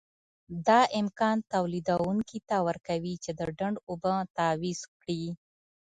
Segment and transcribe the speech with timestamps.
[0.67, 5.25] دا امکان تولیدوونکي ته ورکوي چې د ډنډ اوبه تعویض کړي.